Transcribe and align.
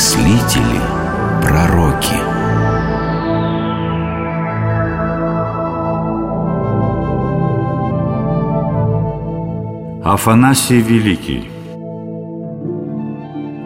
мыслители, 0.00 0.80
пророки. 1.42 2.16
Афанасий 10.02 10.80
Великий 10.80 11.50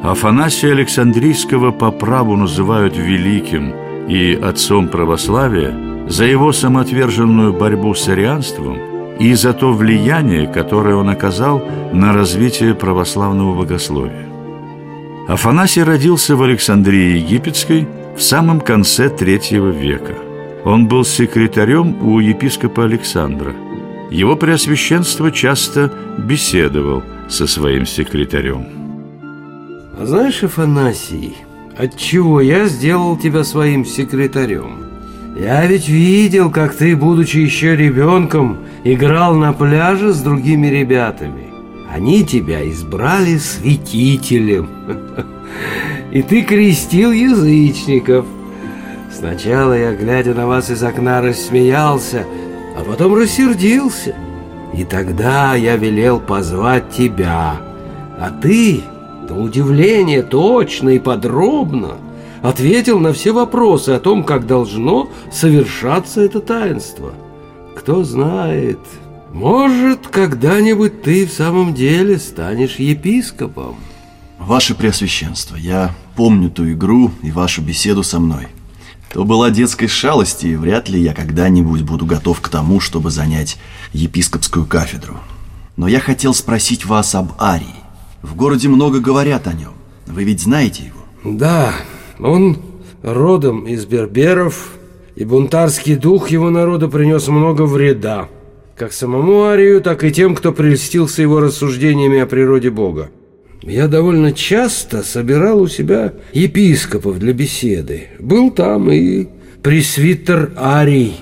Афанасия 0.03 0.73
Александрийского 0.73 1.71
по 1.71 1.93
праву 1.93 2.35
называют 2.35 2.97
великим 2.97 3.73
и 4.09 4.35
отцом 4.35 4.89
православия 4.89 5.73
за 6.09 6.25
его 6.25 6.51
самоотверженную 6.51 7.53
борьбу 7.53 7.95
с 7.95 8.09
арианством 8.09 8.77
и 9.21 9.35
за 9.35 9.53
то 9.53 9.73
влияние, 9.73 10.49
которое 10.49 10.97
он 10.97 11.11
оказал 11.11 11.63
на 11.93 12.13
развитие 12.13 12.75
православного 12.75 13.55
богословия. 13.55 14.34
Афанасий 15.27 15.83
родился 15.83 16.37
в 16.37 16.43
Александрии 16.43 17.17
Египетской 17.17 17.89
в 18.15 18.21
самом 18.21 18.61
конце 18.61 19.09
третьего 19.09 19.71
века. 19.71 20.15
Он 20.67 20.87
был 20.87 21.03
секретарем 21.05 22.07
у 22.07 22.19
епископа 22.21 22.85
Александра. 22.85 23.55
Его 24.11 24.37
преосвященство 24.37 25.31
часто 25.31 25.91
беседовал 26.19 27.03
со 27.31 27.47
своим 27.47 27.87
секретарем. 27.87 28.67
А 29.99 30.05
знаешь, 30.05 30.43
Афанасий, 30.45 31.37
отчего 31.75 32.43
я 32.43 32.67
сделал 32.67 33.17
тебя 33.17 33.45
своим 33.45 33.87
секретарем? 33.87 34.85
Я 35.39 35.65
ведь 35.67 35.89
видел, 35.89 36.51
как 36.51 36.75
ты, 36.75 36.95
будучи 36.95 37.39
еще 37.39 37.75
ребенком, 37.75 38.59
играл 38.85 39.35
на 39.35 39.55
пляже 39.55 40.13
с 40.13 40.21
другими 40.21 40.67
ребятами. 40.67 41.44
Они 41.95 42.25
тебя 42.25 42.69
избрали 42.69 43.37
святителем. 43.37 44.69
И 46.13 46.23
ты 46.23 46.43
крестил 46.43 47.13
язычников. 47.13 48.27
Сначала 49.13 49.79
я, 49.79 49.95
глядя 49.95 50.35
на 50.35 50.49
вас 50.49 50.71
из 50.71 50.83
окна, 50.83 51.23
рассмеялся, 51.23 52.27
а 52.77 52.83
потом 52.83 53.15
рассердился. 53.15 54.17
И 54.77 54.83
тогда 54.83 55.55
я 55.55 55.77
велел 55.77 56.19
позвать 56.19 56.91
тебя. 56.91 57.61
А 58.19 58.31
ты, 58.43 58.81
на 59.29 59.39
удивление, 59.39 60.23
точно 60.23 60.89
и 60.89 60.99
подробно 60.99 61.93
ответил 62.43 62.99
на 62.99 63.13
все 63.13 63.31
вопросы 63.31 63.91
о 63.91 64.01
том, 64.01 64.25
как 64.25 64.49
должно 64.49 65.11
совершаться 65.31 66.23
это 66.23 66.41
таинство. 66.41 67.13
Кто 67.77 68.03
знает, 68.03 68.81
может, 69.35 70.07
когда-нибудь 70.07 71.03
ты 71.03 71.27
в 71.27 71.33
самом 71.33 71.75
деле 71.75 72.19
станешь 72.19 72.77
епископом. 72.77 73.77
Ваше 74.39 74.77
Преосвященство, 74.77 75.57
я 75.57 75.93
помню 76.15 76.51
ту 76.51 76.71
игру 76.71 77.11
и 77.21 77.33
вашу 77.33 77.61
беседу 77.61 78.05
со 78.05 78.21
мной. 78.21 78.47
То 79.13 79.25
была 79.25 79.51
детской 79.51 79.89
шалости, 79.89 80.47
и 80.47 80.57
вряд 80.57 80.89
ли 80.89 81.01
я 81.01 81.15
когда-нибудь 81.15 81.83
буду 81.83 82.07
готов 82.07 82.41
к 82.41 82.49
тому, 82.49 82.79
чтобы 82.79 83.11
занять 83.11 83.59
епископскую 83.93 84.67
кафедру. 84.67 85.19
Но 85.77 85.89
я 85.89 85.99
хотел 85.99 86.33
спросить 86.33 86.87
вас 86.87 87.15
об 87.17 87.33
Арии. 87.41 87.67
В 88.23 88.37
городе 88.37 88.69
много 88.69 89.01
говорят 89.01 89.49
о 89.49 89.53
нем. 89.53 89.73
Вы 90.07 90.25
ведь 90.25 90.43
знаете 90.43 90.85
его? 90.85 91.39
Да, 91.39 91.75
он 92.21 92.59
родом 93.03 93.67
из 93.67 93.85
берберов, 93.85 94.75
и 95.17 95.25
бунтарский 95.25 95.97
дух 95.97 96.31
его 96.31 96.51
народа 96.51 96.87
принес 96.87 97.27
много 97.27 97.63
вреда 97.63 98.29
как 98.77 98.93
самому 98.93 99.45
Арию, 99.45 99.81
так 99.81 100.03
и 100.05 100.13
тем, 100.13 100.35
кто 100.35 100.53
прельстился 100.53 101.23
его 101.23 101.41
рассуждениями 101.41 102.19
о 102.19 102.27
природе 102.27 102.71
Бога. 102.71 103.11
Я 103.63 103.89
довольно 103.89 104.33
часто 104.33 105.03
собирал 105.03 105.63
у 105.63 105.69
себя 105.69 106.13
епископов 106.33 107.19
для 107.19 107.33
беседы. 107.33 108.09
Был 108.19 108.51
там 108.51 108.91
и 108.91 109.29
пресвитер 109.63 110.53
Арий. 110.57 111.17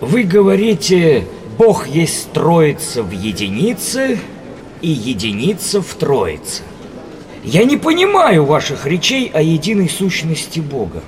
Вы 0.00 0.24
говорите, 0.24 1.24
Бог 1.56 1.86
есть 1.86 2.32
троица 2.32 3.02
в 3.02 3.12
единице 3.12 4.18
и 4.82 4.88
единица 4.88 5.80
в 5.80 5.94
троице. 5.94 6.62
Я 7.44 7.64
не 7.64 7.78
понимаю 7.78 8.44
ваших 8.44 8.86
речей 8.86 9.30
о 9.32 9.40
единой 9.40 9.88
сущности 9.88 10.60
Бога. 10.60 11.02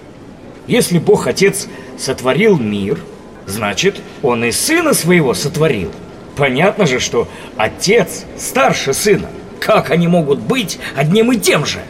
Если 0.67 0.99
Бог 0.99 1.27
Отец 1.27 1.69
сотворил 1.99 2.57
мир– 2.57 2.99
Значит, 3.47 4.01
он 4.23 4.45
и 4.45 4.53
сына 4.53 4.95
своего 4.95 5.35
сотворил. 5.35 5.91
Понятно 6.37 6.87
же, 6.87 7.01
что 7.01 7.29
отец 7.57 8.25
старше 8.39 8.95
сына. 8.95 9.29
Как 9.61 9.91
они 9.91 10.09
могут 10.09 10.41
быть 10.41 10.79
одним 10.97 11.33
и 11.33 11.37
тем 11.37 11.67
же? 11.67 11.81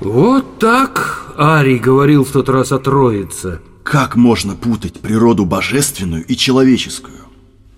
Вот 0.00 0.58
так 0.58 1.34
Арий 1.38 1.78
говорил 1.78 2.24
в 2.24 2.32
тот 2.32 2.48
раз 2.48 2.72
о 2.72 2.78
Троице. 2.78 3.60
Как 3.82 4.16
можно 4.16 4.54
путать 4.54 5.00
природу 5.00 5.44
божественную 5.44 6.24
и 6.24 6.36
человеческую? 6.36 7.16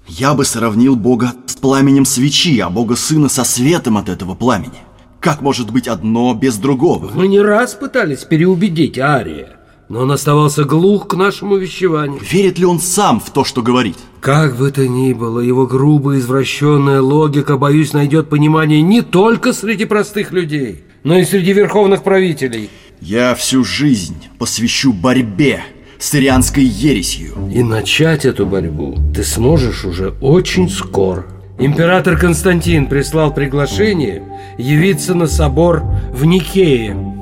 Я 0.07 0.35
бы 0.35 0.45
сравнил 0.45 0.95
Бога 0.95 1.33
с 1.47 1.57
пламенем 1.57 2.05
свечи, 2.05 2.61
а 2.61 2.71
Бога 2.71 2.95
Сына 2.95 3.29
со 3.29 3.45
светом 3.45 3.99
от 3.99 4.09
этого 4.09 4.35
пламени. 4.35 4.79
Как 5.21 5.43
может 5.43 5.73
быть 5.73 5.89
одно 5.89 6.33
без 6.35 6.57
другого? 6.59 7.11
Мы 7.13 7.27
не 7.27 7.41
раз 7.41 7.75
пытались 7.75 8.25
переубедить 8.25 8.99
Ария. 8.99 9.56
Но 9.89 10.01
он 10.01 10.11
оставался 10.11 10.65
глух 10.65 11.07
к 11.07 11.15
нашему 11.15 11.57
вещеванию. 11.57 12.21
Верит 12.21 12.59
ли 12.59 12.65
он 12.65 12.81
сам 12.81 13.21
в 13.21 13.31
то, 13.31 13.45
что 13.45 13.63
говорит? 13.63 13.97
Как 14.21 14.57
бы 14.57 14.71
то 14.73 14.87
ни 14.89 15.13
было, 15.13 15.39
его 15.39 15.67
грубая 15.67 16.19
извращенная 16.19 17.01
логика, 17.01 17.57
боюсь, 17.57 17.93
найдет 17.93 18.29
понимание 18.29 18.83
не 18.83 19.03
только 19.03 19.53
среди 19.53 19.85
простых 19.85 20.33
людей, 20.33 20.83
но 21.05 21.17
и 21.17 21.25
среди 21.25 21.53
верховных 21.53 22.03
правителей. 22.03 22.69
Я 23.01 23.37
всю 23.37 23.63
жизнь 23.63 24.17
посвящу 24.39 24.93
борьбе 24.93 25.63
с 25.99 26.15
ирианской 26.15 26.65
ересью. 26.65 27.35
И 27.55 27.63
начать 27.63 28.25
эту 28.25 28.45
борьбу 28.45 28.99
ты 29.15 29.23
сможешь 29.23 29.85
уже 29.85 30.15
очень 30.21 30.69
скоро. 30.69 31.27
Император 31.59 32.19
Константин 32.19 32.87
прислал 32.87 33.33
приглашение 33.33 34.23
явиться 34.59 35.15
на 35.15 35.27
собор 35.27 35.85
в 36.13 36.25
Никее 36.25 37.16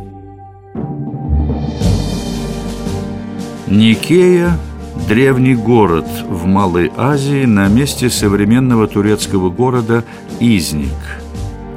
Никея– 3.75 4.57
древний 5.09 5.57
город 5.57 6.07
в 6.29 6.47
Малой 6.47 6.93
Азии 6.97 7.45
на 7.45 7.67
месте 7.67 8.09
современного 8.09 8.87
турецкого 8.87 9.51
города 9.51 10.05
Изник. 10.39 10.93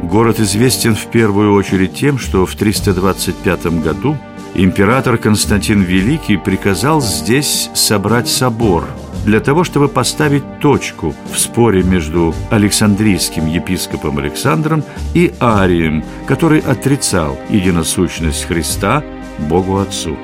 Город 0.04 0.40
известен 0.40 0.94
в 0.94 1.08
первую 1.08 1.56
очередь 1.56 1.96
тем, 1.96 2.20
что 2.20 2.46
в 2.46 2.54
325 2.54 3.82
году 3.82 4.16
император 4.54 5.18
Константин 5.18 5.82
Великий 5.82 6.38
приказал 6.38 7.02
здесь 7.02 7.72
собрать 7.74 8.28
собор 8.30 8.86
для 9.26 9.40
того, 9.40 9.64
чтобы 9.64 9.88
поставить 9.88 10.60
точку 10.60 11.16
в 11.34 11.40
споре 11.40 11.82
между 11.82 12.36
Александрийским 12.52 13.48
епископом 13.48 14.20
Александром 14.20 14.84
и 15.16 15.34
Арием, 15.40 16.06
который 16.28 16.60
отрицал 16.60 17.40
единосущность 17.50 18.46
Христа 18.46 19.04
Богу 19.40 19.80
Отцу. 19.80 20.16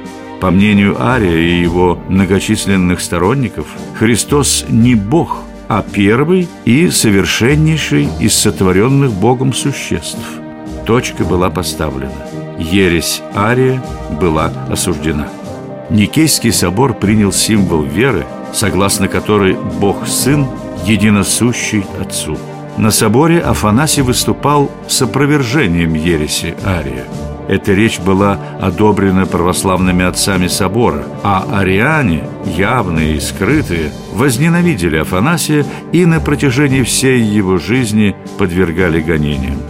По 0.43 0.51
мнению 0.51 1.01
Ария 1.01 1.37
и 1.37 1.61
его 1.61 1.97
многочисленных 2.09 2.99
сторонников, 2.99 3.65
Христос 3.97 4.65
не 4.67 4.93
Бог, 4.93 5.37
а 5.69 5.81
первый 5.89 6.49
и 6.65 6.89
совершеннейший 6.89 8.09
из 8.19 8.33
сотворенных 8.33 9.13
Богом 9.13 9.53
существ. 9.53 10.19
Точка 10.85 11.23
была 11.23 11.49
поставлена. 11.49 12.27
Ересь 12.59 13.21
Ария 13.33 13.81
была 14.19 14.51
осуждена. 14.69 15.29
Никейский 15.89 16.51
собор 16.51 16.93
принял 16.93 17.31
символ 17.31 17.83
веры, 17.83 18.25
согласно 18.51 19.07
которой 19.07 19.55
Бог 19.79 20.05
Сын 20.05 20.45
единосущий 20.85 21.85
Отцу. 22.01 22.37
На 22.75 22.91
соборе 22.91 23.39
Афанасий 23.39 24.01
выступал 24.01 24.69
с 24.89 25.01
опровержением 25.01 25.93
ереси 25.93 26.53
Ария– 26.65 27.05
эта 27.47 27.73
речь 27.73 27.99
была 27.99 28.39
одобрена 28.61 29.25
православными 29.25 30.05
отцами 30.05 30.47
собора, 30.47 31.05
а 31.23 31.59
ариане, 31.59 32.23
явные 32.45 33.17
и 33.17 33.19
скрытые, 33.19 33.91
возненавидели 34.13 34.97
Афанасия 34.97 35.65
и 35.91 36.05
на 36.05 36.19
протяжении 36.19 36.83
всей 36.83 37.21
его 37.21 37.57
жизни 37.57 38.15
подвергали 38.37 39.01
гонениям. 39.01 39.61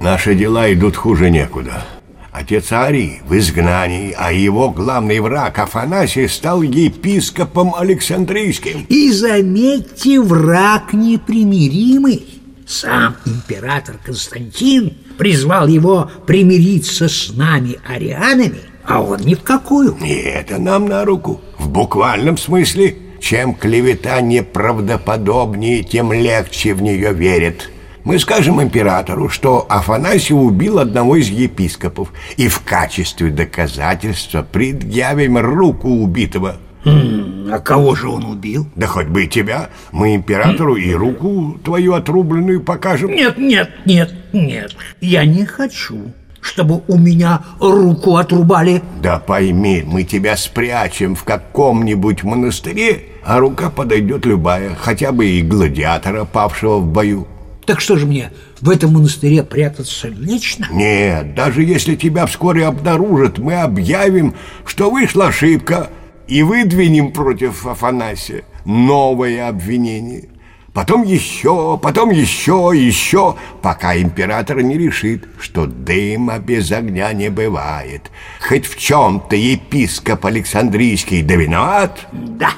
Наши 0.00 0.34
дела 0.34 0.72
идут 0.72 0.96
хуже 0.96 1.30
некуда. 1.30 1.84
Отец 2.30 2.72
Арий 2.72 3.20
в 3.28 3.38
изгнании, 3.38 4.14
а 4.18 4.32
его 4.32 4.68
главный 4.68 5.20
враг 5.20 5.58
Афанасий 5.60 6.26
стал 6.26 6.62
епископом 6.62 7.74
Александрийским. 7.74 8.84
И 8.88 9.12
заметьте, 9.12 10.20
враг 10.20 10.92
непримиримый. 10.92 12.26
Сам 12.66 13.14
император 13.24 13.96
Константин 14.04 14.94
призвал 15.16 15.66
его 15.66 16.10
примириться 16.26 17.08
с 17.08 17.32
нами, 17.34 17.78
арианами, 17.86 18.60
а 18.84 19.00
он 19.00 19.20
ни 19.20 19.34
в 19.34 19.42
какую. 19.42 19.96
И 20.04 20.12
это 20.12 20.58
нам 20.58 20.86
на 20.86 21.04
руку, 21.04 21.40
в 21.58 21.68
буквальном 21.68 22.36
смысле. 22.36 22.96
Чем 23.20 23.54
клевета 23.54 24.20
неправдоподобнее, 24.20 25.82
тем 25.82 26.12
легче 26.12 26.74
в 26.74 26.82
нее 26.82 27.14
верят. 27.14 27.70
Мы 28.04 28.18
скажем 28.18 28.62
императору, 28.62 29.30
что 29.30 29.64
Афанасий 29.68 30.34
убил 30.34 30.78
одного 30.78 31.16
из 31.16 31.28
епископов 31.30 32.12
И 32.36 32.48
в 32.48 32.60
качестве 32.60 33.30
доказательства 33.30 34.42
предъявим 34.42 35.38
руку 35.38 35.88
убитого 35.88 36.56
А 36.84 37.58
кого 37.60 37.94
же 37.94 38.08
он 38.08 38.26
убил? 38.26 38.66
Да 38.76 38.86
хоть 38.86 39.06
бы 39.06 39.24
и 39.24 39.28
тебя 39.28 39.70
Мы 39.90 40.16
императору 40.16 40.76
и 40.76 40.92
руку 40.92 41.58
твою 41.64 41.94
отрубленную 41.94 42.60
покажем 42.60 43.10
Нет, 43.10 43.38
нет, 43.38 43.70
нет, 43.86 44.12
нет 44.34 44.76
Я 45.00 45.24
не 45.24 45.44
хочу, 45.44 46.12
чтобы 46.40 46.82
у 46.88 46.98
меня 46.98 47.42
руку 47.60 48.16
отрубали 48.16 48.82
Да 49.02 49.18
пойми, 49.18 49.82
мы 49.86 50.02
тебя 50.02 50.36
спрячем 50.36 51.14
в 51.14 51.24
каком-нибудь 51.24 52.22
монастыре 52.22 53.04
А 53.24 53.38
рука 53.38 53.70
подойдет 53.70 54.26
любая, 54.26 54.74
хотя 54.74 55.12
бы 55.12 55.26
и 55.26 55.42
гладиатора, 55.42 56.24
павшего 56.24 56.78
в 56.78 56.86
бою 56.86 57.26
Так 57.64 57.80
что 57.80 57.96
же 57.96 58.06
мне, 58.06 58.30
в 58.60 58.68
этом 58.68 58.92
монастыре 58.92 59.42
прятаться 59.42 60.08
лично? 60.08 60.66
Нет, 60.70 61.34
даже 61.34 61.62
если 61.62 61.94
тебя 61.96 62.26
вскоре 62.26 62.66
обнаружат, 62.66 63.38
мы 63.38 63.54
объявим, 63.54 64.34
что 64.66 64.90
вышла 64.90 65.28
ошибка 65.28 65.88
и 66.26 66.42
выдвинем 66.42 67.12
против 67.12 67.66
Афанасия 67.66 68.44
новое 68.64 69.48
обвинение. 69.48 70.28
Потом 70.74 71.04
еще, 71.04 71.78
потом 71.80 72.10
еще, 72.10 72.72
еще, 72.74 73.36
пока 73.62 73.96
император 73.96 74.60
не 74.60 74.76
решит, 74.76 75.28
что 75.40 75.66
дыма 75.66 76.40
без 76.40 76.72
огня 76.72 77.12
не 77.12 77.30
бывает. 77.30 78.10
Хоть 78.40 78.66
в 78.66 78.76
чем-то 78.76 79.36
епископ 79.36 80.26
Александрийский 80.26 81.22
да 81.22 81.36
виноват. 81.36 82.08
Да 82.12 82.50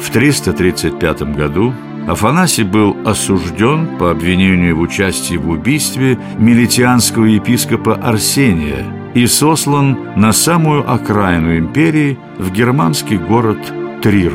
В 0.00 0.10
335 0.10 1.22
году 1.34 1.74
Афанасий 2.06 2.62
был 2.62 2.96
осужден 3.04 3.98
по 3.98 4.12
обвинению 4.12 4.76
в 4.76 4.80
участии 4.80 5.36
в 5.36 5.48
убийстве 5.48 6.16
милитианского 6.38 7.24
епископа 7.24 7.96
Арсения 7.96 8.84
и 9.14 9.26
сослан 9.26 9.98
на 10.14 10.32
самую 10.32 10.88
окраину 10.88 11.58
империи 11.58 12.16
в 12.38 12.52
германский 12.52 13.16
город 13.16 13.58
Трир. 14.02 14.34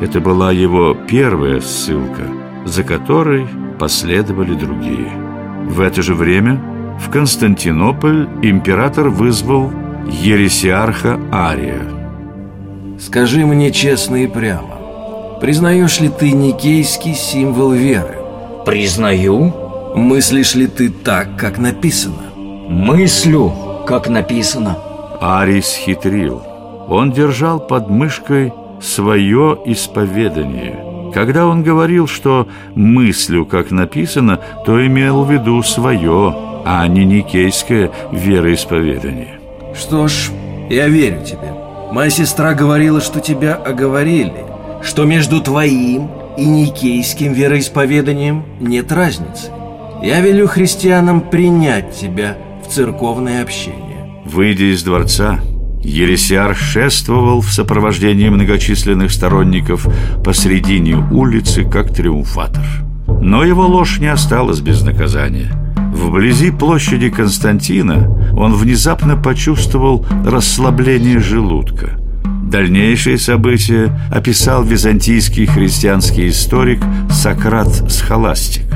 Это 0.00 0.18
была 0.18 0.50
его 0.50 0.94
первая 0.94 1.60
ссылка, 1.60 2.22
за 2.70 2.84
которой 2.84 3.46
последовали 3.78 4.54
другие. 4.54 5.10
В 5.68 5.80
это 5.80 6.02
же 6.02 6.14
время 6.14 6.60
в 6.98 7.10
Константинополь 7.10 8.28
император 8.42 9.08
вызвал 9.08 9.70
ересиарха 10.06 11.18
Ария. 11.32 11.82
Скажи 12.98 13.44
мне 13.44 13.70
честно 13.70 14.16
и 14.24 14.26
прямо, 14.26 15.38
признаешь 15.40 16.00
ли 16.00 16.08
ты 16.08 16.32
никейский 16.32 17.14
символ 17.14 17.72
веры? 17.72 18.16
Признаю, 18.66 19.52
Мыслишь 19.94 20.54
ли 20.54 20.68
ты 20.68 20.88
так, 20.88 21.36
как 21.36 21.58
написано? 21.58 22.30
мыслю, 22.68 23.52
как 23.88 24.08
написано 24.08 24.78
Арий 25.20 25.62
схитрил. 25.62 26.42
Он 26.88 27.10
держал 27.10 27.58
под 27.58 27.90
мышкой 27.90 28.52
свое 28.80 29.58
исповедание. 29.66 30.89
Когда 31.12 31.46
он 31.46 31.62
говорил, 31.62 32.06
что 32.06 32.48
мыслю, 32.74 33.44
как 33.44 33.70
написано, 33.70 34.40
то 34.64 34.84
имел 34.86 35.24
в 35.24 35.30
виду 35.30 35.62
свое, 35.62 36.34
а 36.64 36.86
не 36.86 37.04
никейское 37.04 37.90
вероисповедание. 38.12 39.40
Что 39.74 40.08
ж, 40.08 40.30
я 40.68 40.88
верю 40.88 41.24
тебе. 41.24 41.52
Моя 41.92 42.10
сестра 42.10 42.54
говорила, 42.54 43.00
что 43.00 43.20
тебя 43.20 43.54
оговорили, 43.54 44.44
что 44.82 45.04
между 45.04 45.40
твоим 45.40 46.10
и 46.36 46.44
никейским 46.44 47.32
вероисповеданием 47.32 48.44
нет 48.60 48.92
разницы. 48.92 49.50
Я 50.02 50.20
велю 50.20 50.46
христианам 50.46 51.20
принять 51.20 51.96
тебя 51.96 52.36
в 52.64 52.70
церковное 52.70 53.42
общение. 53.42 54.22
Выйдя 54.24 54.72
из 54.72 54.82
дворца, 54.82 55.40
Елисиар 55.82 56.54
шествовал 56.54 57.40
в 57.40 57.52
сопровождении 57.52 58.28
многочисленных 58.28 59.10
сторонников 59.10 59.86
посредине 60.22 60.96
улицы, 61.10 61.64
как 61.64 61.92
триумфатор. 61.92 62.64
Но 63.20 63.44
его 63.44 63.66
ложь 63.66 63.98
не 63.98 64.08
осталась 64.08 64.60
без 64.60 64.82
наказания. 64.82 65.52
Вблизи 65.92 66.50
площади 66.50 67.10
Константина 67.10 68.08
он 68.36 68.54
внезапно 68.54 69.16
почувствовал 69.16 70.06
расслабление 70.24 71.18
желудка. 71.18 71.98
Дальнейшие 72.44 73.18
события 73.18 73.96
описал 74.12 74.64
византийский 74.64 75.46
христианский 75.46 76.28
историк 76.28 76.82
Сократ 77.10 77.68
Схоластик. 77.90 78.69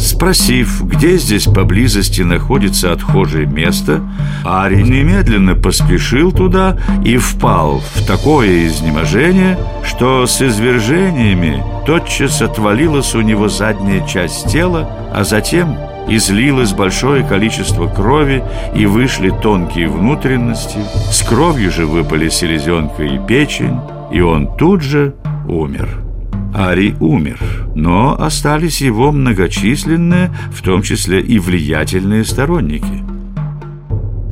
Спросив, 0.00 0.82
где 0.82 1.18
здесь 1.18 1.44
поблизости 1.44 2.22
находится 2.22 2.92
отхожее 2.92 3.44
место, 3.44 4.00
Арий 4.46 4.82
немедленно 4.82 5.54
поспешил 5.54 6.32
туда 6.32 6.78
и 7.04 7.18
впал 7.18 7.82
в 7.94 8.06
такое 8.06 8.66
изнеможение, 8.66 9.58
что 9.84 10.26
с 10.26 10.40
извержениями 10.40 11.62
тотчас 11.84 12.40
отвалилась 12.40 13.14
у 13.14 13.20
него 13.20 13.50
задняя 13.50 14.06
часть 14.06 14.50
тела, 14.50 14.88
а 15.12 15.22
затем 15.22 15.76
излилось 16.08 16.72
большое 16.72 17.22
количество 17.22 17.86
крови 17.86 18.42
и 18.74 18.86
вышли 18.86 19.28
тонкие 19.28 19.90
внутренности, 19.90 20.78
с 21.12 21.22
кровью 21.22 21.70
же 21.70 21.84
выпали 21.84 22.30
селезенка 22.30 23.02
и 23.02 23.18
печень, 23.26 23.78
и 24.10 24.22
он 24.22 24.56
тут 24.56 24.80
же 24.80 25.14
умер. 25.46 26.09
Арий 26.54 26.94
умер, 27.00 27.38
но 27.74 28.20
остались 28.20 28.80
его 28.80 29.12
многочисленные, 29.12 30.30
в 30.52 30.62
том 30.62 30.82
числе 30.82 31.20
и 31.20 31.38
влиятельные 31.38 32.24
сторонники. 32.24 33.04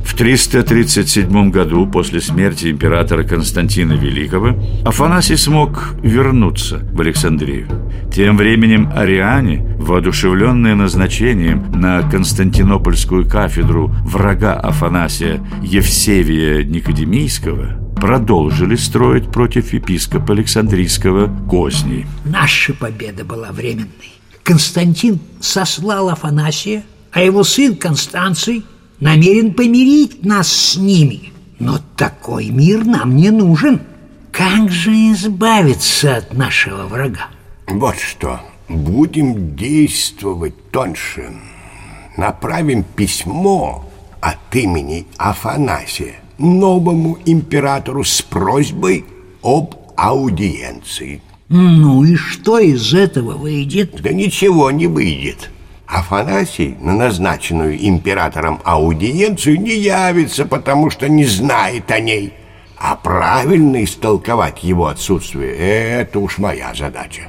В 0.03 0.15
337 0.15 1.51
году, 1.51 1.85
после 1.85 2.19
смерти 2.19 2.71
императора 2.71 3.23
Константина 3.23 3.93
Великого, 3.93 4.55
Афанасий 4.83 5.37
смог 5.37 5.93
вернуться 6.01 6.79
в 6.91 6.99
Александрию. 6.99 7.67
Тем 8.11 8.35
временем 8.35 8.91
ариане, 8.93 9.63
воодушевленные 9.77 10.73
назначением 10.75 11.71
на 11.71 12.01
Константинопольскую 12.01 13.29
кафедру 13.29 13.93
врага 14.03 14.55
Афанасия 14.55 15.39
Евсевия 15.61 16.63
Никодемийского, 16.63 17.78
продолжили 17.99 18.75
строить 18.75 19.31
против 19.31 19.73
епископа 19.73 20.33
Александрийского 20.33 21.29
козни. 21.47 22.07
Наша 22.25 22.73
победа 22.73 23.23
была 23.23 23.51
временной 23.51 24.13
Константин 24.43 25.19
сослал 25.39 26.09
Афанасия, 26.09 26.83
а 27.11 27.21
его 27.21 27.43
сын 27.43 27.75
Констанций 27.75 28.65
намерен 28.99 29.53
помирить 29.53 30.25
нас 30.25 30.51
с 30.51 30.75
ними 30.77 31.31
Но 31.59 31.79
такой 31.95 32.49
мир 32.49 32.85
нам 32.85 33.15
не 33.15 33.29
нужен 33.29 33.81
Как 34.31 34.71
же 34.71 34.91
избавиться 34.91 36.17
от 36.17 36.33
нашего 36.33 36.87
врага? 36.87 37.27
Вот 37.67 37.97
что, 37.97 38.41
будем 38.67 39.55
действовать 39.55 40.71
тоньше. 40.71 41.31
Направим 42.17 42.83
письмо 42.83 43.87
от 44.21 44.55
имени 44.55 45.05
Афанасия 45.17 46.15
новому 46.39 47.17
императору 47.25 48.03
с 48.03 48.21
просьбой 48.21 49.05
об 49.43 49.75
аудиенции. 49.95 51.21
Ну 51.49 52.03
и 52.03 52.15
что 52.15 52.59
из 52.59 52.93
этого 52.93 53.33
выйдет? 53.33 54.01
Да 54.01 54.11
ничего 54.11 54.71
не 54.71 54.87
выйдет. 54.87 55.49
Афанасий 55.87 56.77
на 56.79 56.93
назначенную 56.93 57.83
императором 57.87 58.61
аудиенцию 58.63 59.59
не 59.59 59.75
явится, 59.75 60.45
потому 60.45 60.91
что 60.91 61.09
не 61.09 61.25
знает 61.25 61.89
о 61.89 61.99
ней. 61.99 62.33
А 62.77 62.95
правильно 62.95 63.83
истолковать 63.83 64.63
его 64.63 64.87
отсутствие– 64.87 65.55
это 65.57 66.19
уж 66.19 66.37
моя 66.37 66.73
задача. 66.75 67.23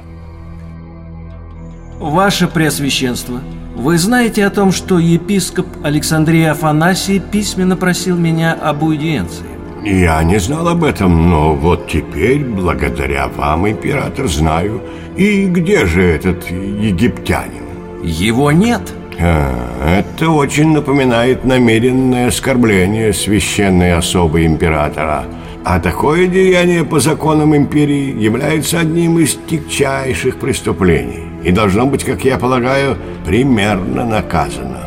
Ваше 2.01 2.47
Преосвященство, 2.47 3.41
вы 3.75 3.99
знаете 3.99 4.43
о 4.43 4.49
том, 4.49 4.71
что 4.71 4.97
епископ 4.97 5.67
Александрий 5.83 6.43
Афанасий 6.45 7.19
письменно 7.19 7.77
просил 7.77 8.17
меня 8.17 8.53
об 8.53 8.83
аудиенции? 8.83 9.45
Я 9.83 10.23
не 10.23 10.39
знал 10.39 10.67
об 10.67 10.83
этом, 10.83 11.29
но 11.29 11.53
вот 11.53 11.87
теперь, 11.87 12.43
благодаря 12.43 13.27
вам, 13.27 13.69
император, 13.69 14.27
знаю. 14.27 14.81
И 15.15 15.45
где 15.45 15.85
же 15.85 16.01
этот 16.01 16.49
египтянин? 16.49 17.65
Его 18.03 18.51
нет. 18.51 18.81
А, 19.19 19.99
это 19.99 20.31
очень 20.31 20.73
напоминает 20.73 21.45
намеренное 21.45 22.29
оскорбление 22.29 23.13
священной 23.13 23.93
особы 23.93 24.47
императора. 24.47 25.25
А 25.63 25.79
такое 25.79 26.25
деяние 26.25 26.83
по 26.83 26.99
законам 26.99 27.55
империи 27.55 28.19
является 28.19 28.79
одним 28.79 29.19
из 29.19 29.37
тягчайших 29.47 30.37
преступлений 30.37 31.30
и 31.43 31.51
должно 31.51 31.85
быть, 31.85 32.03
как 32.03 32.23
я 32.23 32.37
полагаю, 32.37 32.97
примерно 33.25 34.05
наказано. 34.05 34.79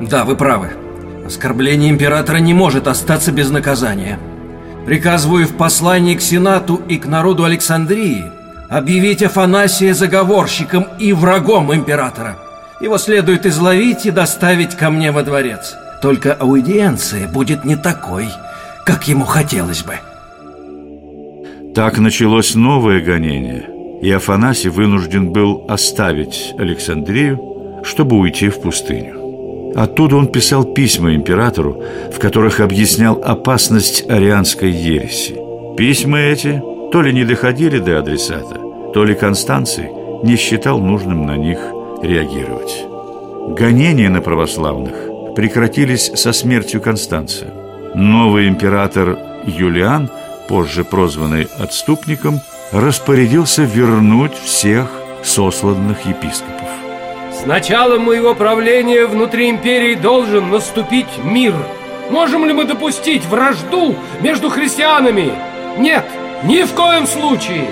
Да, 0.00 0.24
вы 0.24 0.36
правы. 0.36 0.70
Оскорбление 1.26 1.90
императора 1.90 2.38
не 2.38 2.52
может 2.52 2.86
остаться 2.86 3.32
без 3.32 3.50
наказания. 3.50 4.18
Приказываю 4.84 5.46
в 5.46 5.56
послании 5.56 6.14
к 6.14 6.20
Сенату 6.20 6.80
и 6.88 6.98
к 6.98 7.06
народу 7.06 7.44
Александрии 7.44 8.24
объявить 8.68 9.22
Афанасия 9.22 9.94
заговорщиком 9.94 10.86
и 10.98 11.12
врагом 11.12 11.74
императора. 11.74 12.36
Его 12.80 12.98
следует 12.98 13.46
изловить 13.46 14.04
и 14.04 14.10
доставить 14.10 14.74
ко 14.74 14.90
мне 14.90 15.12
во 15.12 15.22
дворец. 15.22 15.74
Только 16.02 16.34
аудиенция 16.34 17.28
будет 17.28 17.64
не 17.64 17.76
такой, 17.76 18.28
как 18.84 19.08
ему 19.08 19.24
хотелось 19.24 19.84
бы. 19.84 19.94
Так 21.74 21.98
началось 21.98 22.54
новое 22.54 23.00
гонение, 23.00 23.68
и 24.04 24.10
Афанасий 24.10 24.68
вынужден 24.68 25.30
был 25.30 25.64
оставить 25.66 26.54
Александрию, 26.58 27.80
чтобы 27.84 28.18
уйти 28.18 28.50
в 28.50 28.60
пустыню. 28.60 29.72
Оттуда 29.74 30.16
он 30.16 30.26
писал 30.26 30.64
письма 30.64 31.14
императору, 31.14 31.82
в 32.12 32.18
которых 32.18 32.60
объяснял 32.60 33.18
опасность 33.24 34.04
арианской 34.10 34.70
ереси. 34.70 35.36
Письма 35.78 36.18
эти 36.18 36.62
то 36.92 37.00
ли 37.00 37.14
не 37.14 37.24
доходили 37.24 37.78
до 37.78 37.98
адресата, 37.98 38.60
то 38.92 39.04
ли 39.04 39.14
Констанций 39.14 39.88
не 40.22 40.36
считал 40.36 40.80
нужным 40.80 41.24
на 41.24 41.38
них 41.38 41.58
реагировать. 42.02 42.84
Гонения 43.58 44.10
на 44.10 44.20
православных 44.20 45.34
прекратились 45.34 46.12
со 46.14 46.34
смертью 46.34 46.82
Констанция. 46.82 47.54
Новый 47.94 48.48
император 48.48 49.18
Юлиан, 49.46 50.10
позже 50.46 50.84
прозванный 50.84 51.48
отступником, 51.58 52.40
распорядился 52.74 53.62
вернуть 53.62 54.34
всех 54.34 54.90
сосланных 55.22 56.06
епископов. 56.06 56.68
С 57.32 57.46
началом 57.46 58.02
моего 58.02 58.34
правления 58.34 59.06
внутри 59.06 59.48
империи 59.48 59.94
должен 59.94 60.50
наступить 60.50 61.06
мир. 61.22 61.54
Можем 62.10 62.44
ли 62.44 62.52
мы 62.52 62.64
допустить 62.64 63.24
вражду 63.26 63.94
между 64.20 64.50
христианами? 64.50 65.32
Нет, 65.78 66.04
ни 66.42 66.62
в 66.64 66.72
коем 66.72 67.06
случае. 67.06 67.66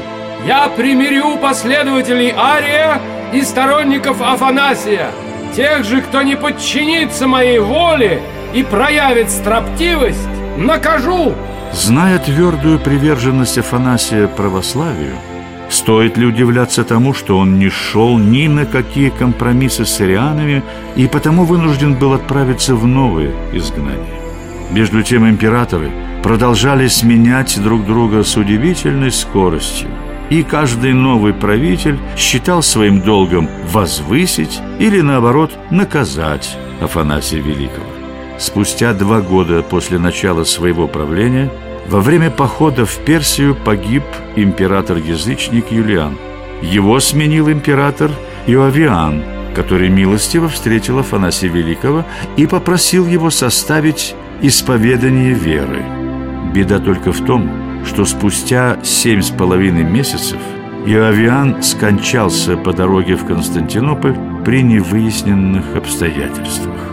Я 0.47 0.69
примирю 0.69 1.37
последователей 1.37 2.33
Ария 2.37 3.01
и 3.33 3.43
сторонников 3.43 4.23
Афанасия. 4.23 5.11
Тех 5.55 5.85
же, 5.85 6.01
кто 6.01 6.23
не 6.23 6.37
подчинится 6.37 7.27
моей 7.27 7.59
воле 7.59 8.23
и 8.55 8.63
проявит 8.63 9.31
строптивость, 9.31 10.29
накажу. 10.57 11.35
Зная 11.75 12.19
твердую 12.19 12.79
приверженность 12.79 13.59
Афанасия 13.59 14.29
православию, 14.29 15.15
стоит 15.71 16.17
ли 16.17 16.27
удивляться 16.27 16.85
тому, 16.85 17.15
что 17.15 17.39
он 17.39 17.59
не 17.59 17.71
шел 17.71 18.19
ни 18.19 18.47
на 18.47 18.67
какие 18.67 19.09
компромиссы 19.11 19.85
с 19.85 20.01
арианами 20.01 20.63
и 20.97 21.09
потому 21.09 21.45
вынужден 21.45 21.95
был 21.95 22.13
отправиться 22.13 22.75
в 22.75 22.87
новые 22.87 23.33
изгнания. 23.53 24.21
Между 24.71 25.03
тем 25.03 25.29
императоры 25.29 25.91
продолжали 26.23 26.89
сменять 26.89 27.61
друг 27.63 27.87
друга 27.87 28.23
с 28.23 28.37
удивительной 28.37 29.11
скоростью– 29.11 29.89
и 30.33 30.43
каждый 30.43 30.95
новый 30.95 31.35
правитель 31.35 31.99
считал 32.17 32.63
своим 32.63 33.03
долгом 33.03 33.51
возвысить 33.71 34.61
или, 34.79 35.03
наоборот, 35.03 35.53
наказать 35.71 36.57
Афанасия 36.81 37.43
Великого. 37.43 37.92
Спустя 38.43 38.93
два 38.93 39.21
года 39.21 39.63
после 39.63 40.01
начала 40.01 40.43
своего 40.43 40.89
правления 40.89 41.49
во 41.87 42.01
время 42.01 42.29
похода 42.29 42.85
в 42.85 42.97
Персию 42.97 43.55
погиб 43.55 44.03
император-язычник 44.35 45.71
Юлиан. 45.71 46.19
Его 46.61 46.99
сменил 46.99 47.49
император 47.49 48.11
Иовиан, 48.49 49.23
который 49.55 49.91
милостиво 49.91 50.49
встретил 50.49 50.99
Афанасия 50.99 51.49
Великого 51.49 52.05
и 52.37 52.47
попросил 52.49 53.07
его 53.07 53.31
составить 53.31 54.17
исповедание 54.41 55.35
веры. 55.35 55.85
Беда 56.53 56.81
только 56.81 57.13
в 57.13 57.25
том, 57.25 57.49
что 57.87 58.05
спустя 58.05 58.77
семь 58.83 59.23
с 59.23 59.31
половиной 59.31 59.85
месяцев 59.85 60.41
Иовиан 60.85 61.63
скончался 61.63 62.57
по 62.57 62.73
дороге 62.73 63.15
в 63.15 63.25
Константинополь 63.25 64.17
при 64.45 64.65
невыясненных 64.65 65.77
обстоятельствах. 65.77 66.92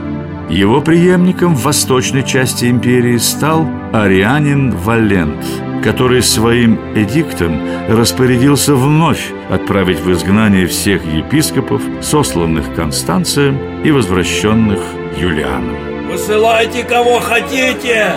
Его 0.49 0.81
преемником 0.81 1.55
в 1.55 1.61
восточной 1.61 2.23
части 2.23 2.65
империи 2.65 3.17
стал 3.17 3.67
арианин 3.93 4.71
Валент, 4.71 5.45
который 5.83 6.23
своим 6.23 6.79
эдиктом 6.95 7.61
распорядился 7.87 8.73
вновь 8.73 9.31
отправить 9.51 9.99
в 9.99 10.11
изгнание 10.11 10.65
всех 10.65 11.05
епископов, 11.05 11.83
сосланных 12.01 12.73
Констанцием 12.73 13.83
и 13.83 13.91
возвращенных 13.91 14.79
Юлианом. 15.17 16.09
«Высылайте 16.09 16.83
кого 16.83 17.19
хотите!» 17.19 18.11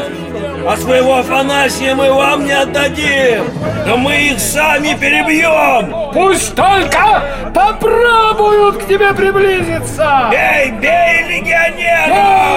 А 0.67 0.77
своего 0.77 1.19
Афанасия 1.19 1.95
мы 1.95 2.13
вам 2.13 2.45
не 2.47 2.53
отдадим 2.53 3.45
Да 3.87 3.97
мы 3.97 4.15
их 4.29 4.39
сами 4.39 4.95
перебьем 4.95 6.13
Пусть 6.13 6.55
только 6.55 7.23
попробуют 7.53 8.85
к 8.85 8.87
тебе 8.87 9.13
приблизиться 9.13 10.29
Бей, 10.31 10.71
бей 10.71 11.41
легионеров! 11.41 12.53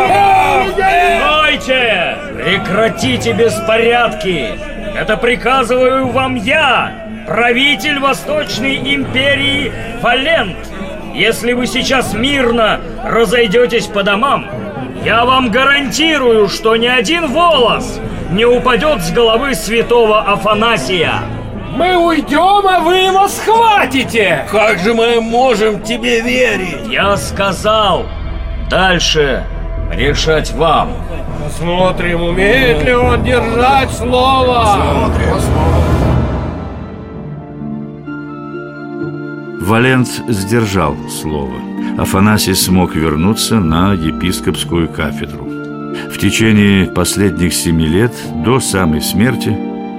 Стойте! 1.19 2.17
Прекратите 2.35 3.33
беспорядки! 3.33 4.51
Это 4.95 5.17
приказываю 5.17 6.07
вам 6.07 6.35
я, 6.35 6.91
правитель 7.27 7.99
Восточной 7.99 8.95
империи 8.95 9.73
Валент. 10.01 10.57
Если 11.13 11.53
вы 11.53 11.67
сейчас 11.67 12.13
мирно 12.13 12.79
разойдетесь 13.03 13.87
по 13.87 14.03
домам, 14.03 14.49
я 15.05 15.23
вам 15.23 15.51
гарантирую, 15.51 16.49
что 16.49 16.75
ни 16.75 16.87
один 16.87 17.31
волос 17.31 17.99
не 18.31 18.43
упадет 18.43 19.03
с 19.03 19.11
головы 19.11 19.53
святого 19.53 20.21
Афанасия. 20.21 21.21
Мы 21.77 21.95
уйдем, 21.95 22.67
а 22.67 22.79
вы 22.79 22.95
его 22.95 23.27
схватите! 23.27 24.45
Как 24.49 24.79
же 24.79 24.95
мы 24.95 25.21
можем 25.21 25.81
тебе 25.81 26.21
верить? 26.21 26.87
Я 26.87 27.17
сказал, 27.17 28.05
дальше 28.67 29.45
решать 29.93 30.51
вам. 30.53 30.93
Посмотрим, 31.43 32.23
умеет 32.23 32.83
ли 32.83 32.95
он 32.95 33.23
держать 33.23 33.91
слово. 33.91 35.11
Валент 39.65 40.07
сдержал 40.27 40.95
слово. 41.09 41.55
Афанасий 41.97 42.53
смог 42.53 42.93
вернуться 42.93 43.59
на 43.59 43.93
епископскую 43.93 44.87
кафедру. 44.87 45.43
В 46.11 46.19
течение 46.19 46.85
последних 46.85 47.51
семи 47.51 47.87
лет, 47.87 48.13
до 48.45 48.59
самой 48.59 49.01
смерти, 49.01 49.57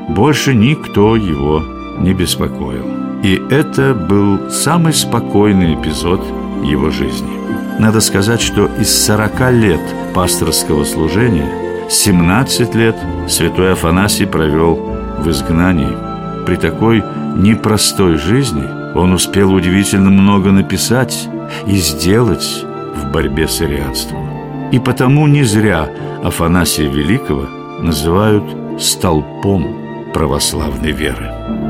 больше 0.09 0.55
никто 0.55 1.17
его 1.17 1.65
не 1.99 2.15
беспокоил. 2.15 2.87
И 3.25 3.43
это 3.51 3.93
был 3.93 4.51
самый 4.51 4.93
спокойный 4.93 5.75
эпизод 5.75 6.25
его 6.63 6.91
жизни. 6.91 7.81
Надо 7.81 8.01
сказать, 8.01 8.41
что 8.41 8.67
из 8.81 8.89
40 9.05 9.51
лет 9.51 9.81
пасторского 10.15 10.85
служения 10.85 11.89
17 11.91 12.73
лет 12.77 12.97
святой 13.29 13.73
Афанасий 13.73 14.27
провел 14.27 14.77
в 15.19 15.29
изгнании. 15.29 15.97
При 16.47 16.55
такой 16.55 17.03
непростой 17.35 18.17
жизни 18.17 18.86
он 18.97 19.13
успел 19.13 19.53
удивительно 19.53 20.11
много 20.11 20.51
написать 20.51 21.29
и 21.67 21.77
сделать 21.77 22.65
в 22.97 23.13
борьбе 23.13 23.47
с 23.47 23.61
арианством. 23.61 24.27
И 24.73 24.79
потому 24.79 25.27
не 25.27 25.45
зря 25.45 25.89
Афанасия 26.25 26.89
Великого 26.89 27.47
называют 27.81 28.45
столпом 28.81 30.13
православной 30.13 30.93
веры. 30.93 31.66